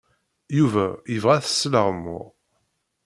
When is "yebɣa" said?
1.13-1.33